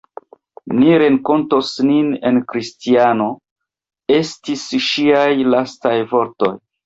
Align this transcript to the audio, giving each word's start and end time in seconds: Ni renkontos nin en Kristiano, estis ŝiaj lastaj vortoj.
Ni 0.77 0.93
renkontos 1.01 1.69
nin 1.89 2.07
en 2.29 2.39
Kristiano, 2.53 3.27
estis 4.17 4.63
ŝiaj 4.89 5.29
lastaj 5.55 5.95
vortoj. 6.15 6.53